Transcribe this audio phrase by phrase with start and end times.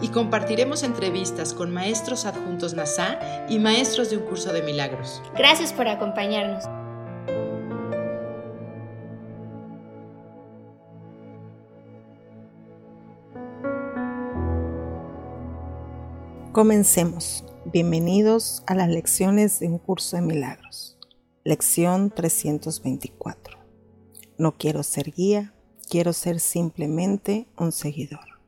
[0.00, 5.22] Y compartiremos entrevistas con maestros adjuntos NASA y maestros de un curso de milagros.
[5.36, 6.64] Gracias por acompañarnos.
[16.52, 17.44] Comencemos.
[17.66, 20.98] Bienvenidos a las lecciones de un curso de milagros.
[21.44, 23.58] Lección 324.
[24.38, 25.54] No quiero ser guía,
[25.88, 28.40] quiero ser simplemente un seguidor.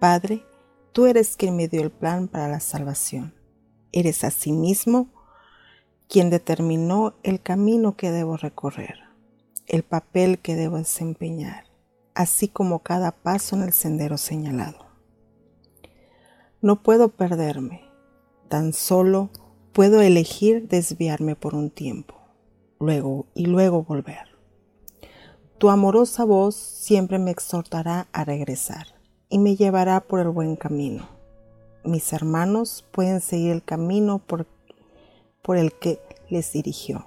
[0.00, 0.44] Padre,
[0.92, 3.34] tú eres quien me dio el plan para la salvación.
[3.92, 5.08] Eres asimismo
[6.08, 9.00] quien determinó el camino que debo recorrer,
[9.66, 11.64] el papel que debo desempeñar,
[12.14, 14.86] así como cada paso en el sendero señalado.
[16.60, 17.82] No puedo perderme,
[18.48, 19.30] tan solo
[19.72, 22.14] puedo elegir desviarme por un tiempo,
[22.78, 24.28] luego y luego volver.
[25.56, 29.01] Tu amorosa voz siempre me exhortará a regresar
[29.32, 31.08] y me llevará por el buen camino.
[31.84, 34.46] Mis hermanos pueden seguir el camino por,
[35.40, 37.06] por el que les dirigió,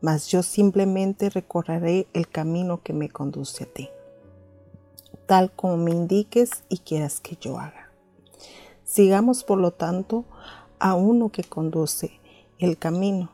[0.00, 3.90] mas yo simplemente recorreré el camino que me conduce a ti,
[5.26, 7.92] tal como me indiques y quieras que yo haga.
[8.82, 10.24] Sigamos, por lo tanto,
[10.80, 12.18] a uno que conduce
[12.58, 13.30] el camino.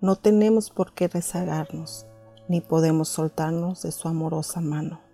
[0.00, 2.04] No tenemos por qué rezagarnos,
[2.48, 5.09] ni podemos soltarnos de su amorosa mano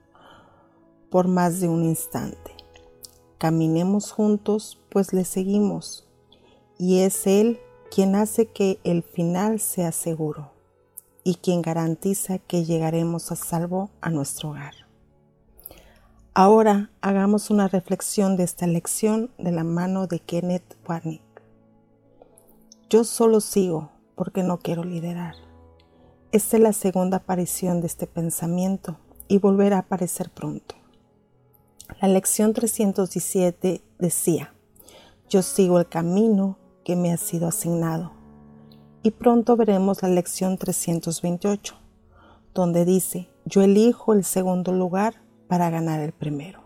[1.10, 2.52] por más de un instante.
[3.38, 6.06] Caminemos juntos, pues le seguimos,
[6.78, 10.52] y es Él quien hace que el final sea seguro
[11.24, 14.74] y quien garantiza que llegaremos a salvo a nuestro hogar.
[16.34, 21.22] Ahora hagamos una reflexión de esta lección de la mano de Kenneth Warnick.
[22.90, 25.34] Yo solo sigo porque no quiero liderar.
[26.32, 30.74] Esta es la segunda aparición de este pensamiento y volverá a aparecer pronto.
[32.00, 34.52] La lección 317 decía,
[35.30, 38.12] yo sigo el camino que me ha sido asignado.
[39.02, 41.74] Y pronto veremos la lección 328,
[42.54, 46.64] donde dice, yo elijo el segundo lugar para ganar el primero.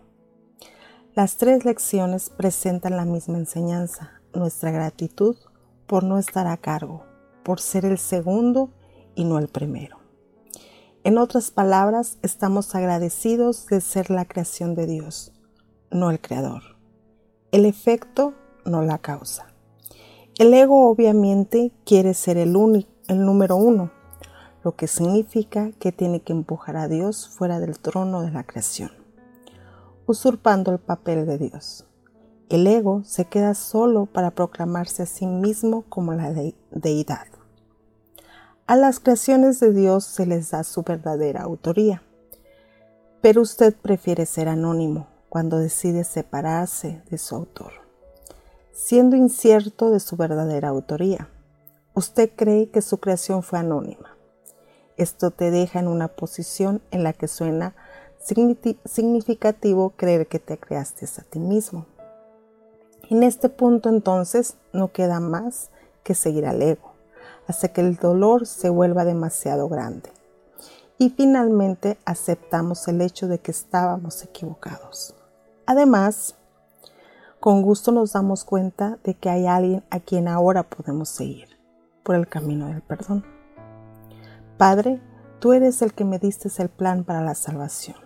[1.13, 5.37] Las tres lecciones presentan la misma enseñanza, nuestra gratitud
[5.87, 7.05] por no estar a cargo,
[7.43, 8.69] por ser el segundo
[9.15, 10.00] y no el primero.
[11.03, 15.31] En otras palabras, estamos agradecidos de ser la creación de Dios,
[15.89, 16.61] no el creador.
[17.51, 18.35] El efecto,
[18.65, 19.47] no la causa.
[20.37, 22.55] El ego obviamente quiere ser el,
[23.07, 23.91] el número uno,
[24.63, 28.91] lo que significa que tiene que empujar a Dios fuera del trono de la creación,
[30.05, 31.87] usurpando el papel de Dios.
[32.47, 36.31] El ego se queda solo para proclamarse a sí mismo como la
[36.69, 37.25] deidad.
[38.71, 42.03] A las creaciones de Dios se les da su verdadera autoría,
[43.19, 47.73] pero usted prefiere ser anónimo cuando decide separarse de su autor,
[48.71, 51.27] siendo incierto de su verdadera autoría.
[51.95, 54.15] Usted cree que su creación fue anónima
[55.01, 57.75] esto te deja en una posición en la que suena
[58.19, 61.87] significativo creer que te creaste a ti mismo.
[63.09, 65.71] En este punto entonces no queda más
[66.03, 66.90] que seguir al ego,
[67.47, 70.11] hasta que el dolor se vuelva demasiado grande.
[70.97, 75.15] Y finalmente aceptamos el hecho de que estábamos equivocados.
[75.65, 76.35] Además,
[77.39, 81.47] con gusto nos damos cuenta de que hay alguien a quien ahora podemos seguir
[82.03, 83.25] por el camino del perdón.
[84.57, 85.01] Padre,
[85.39, 87.97] tú eres el que me diste el plan para la salvación.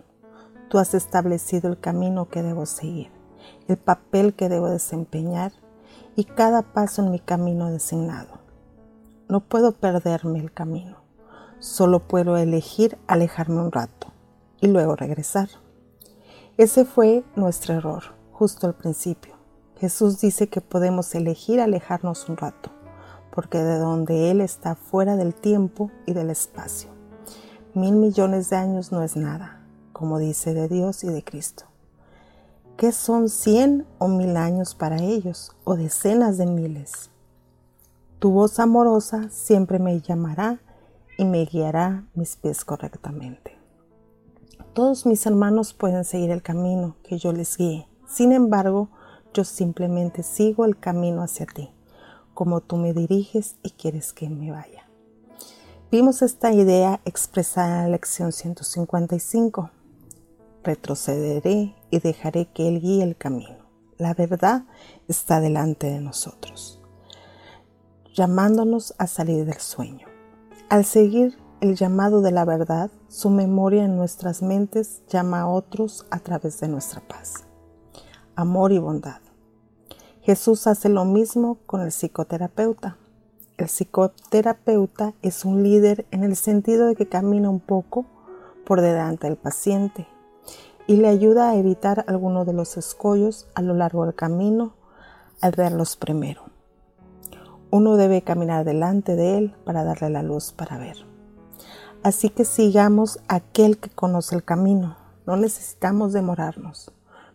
[0.69, 3.11] Tú has establecido el camino que debo seguir,
[3.67, 5.51] el papel que debo desempeñar
[6.15, 8.44] y cada paso en mi camino designado.
[9.27, 10.97] No puedo perderme el camino,
[11.57, 14.13] solo puedo elegir alejarme un rato
[14.61, 15.49] y luego regresar.
[16.57, 19.33] Ese fue nuestro error, justo al principio.
[19.77, 22.69] Jesús dice que podemos elegir alejarnos un rato,
[23.31, 26.91] porque de donde Él está fuera del tiempo y del espacio.
[27.73, 31.65] Mil millones de años no es nada, como dice de Dios y de Cristo.
[32.77, 37.09] ¿Qué son cien o mil años para ellos, o decenas de miles?
[38.25, 40.59] Tu voz amorosa siempre me llamará
[41.15, 43.55] y me guiará mis pies correctamente.
[44.73, 47.87] Todos mis hermanos pueden seguir el camino que yo les guíe.
[48.07, 48.89] Sin embargo,
[49.31, 51.69] yo simplemente sigo el camino hacia ti,
[52.33, 54.89] como tú me diriges y quieres que me vaya.
[55.91, 59.69] Vimos esta idea expresada en la lección 155.
[60.63, 63.67] Retrocederé y dejaré que Él guíe el camino.
[63.99, 64.63] La verdad
[65.07, 66.81] está delante de nosotros,
[68.15, 70.07] llamándonos a salir del sueño.
[70.69, 76.05] Al seguir el llamado de la verdad, su memoria en nuestras mentes llama a otros
[76.11, 77.43] a través de nuestra paz,
[78.35, 79.19] amor y bondad.
[80.21, 82.97] Jesús hace lo mismo con el psicoterapeuta.
[83.57, 88.05] El psicoterapeuta es un líder en el sentido de que camina un poco
[88.65, 90.07] por delante del paciente
[90.87, 94.73] y le ayuda a evitar algunos de los escollos a lo largo del camino
[95.41, 96.44] al verlos primero.
[97.71, 100.97] Uno debe caminar delante de él para darle la luz para ver.
[102.03, 104.95] Así que sigamos aquel que conoce el camino.
[105.25, 106.91] No necesitamos demorarnos.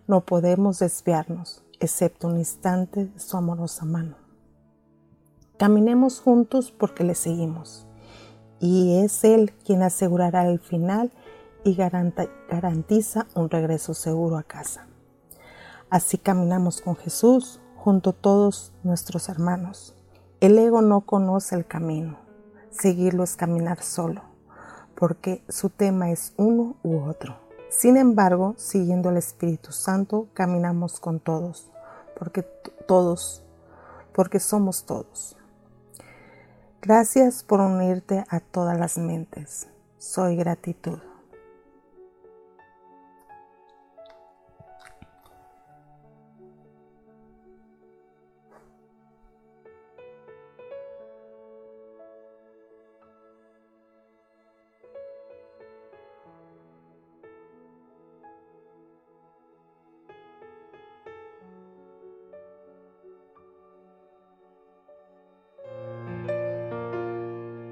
[0.06, 4.16] No podemos desviarnos, excepto un instante de su amorosa mano.
[5.58, 7.86] Caminemos juntos porque le seguimos.
[8.60, 11.10] Y es Él quien asegurará el final
[11.64, 14.86] y garantiza un regreso seguro a casa.
[15.90, 19.94] Así caminamos con Jesús junto a todos nuestros hermanos.
[20.40, 22.16] El ego no conoce el camino.
[22.70, 24.22] Seguirlo es caminar solo,
[24.94, 27.36] porque su tema es uno u otro.
[27.68, 31.70] Sin embargo, siguiendo al Espíritu Santo, caminamos con todos,
[32.18, 32.42] porque
[32.88, 33.44] todos,
[34.14, 35.36] porque somos todos.
[36.80, 39.68] Gracias por unirte a todas las mentes.
[39.98, 41.00] Soy gratitud.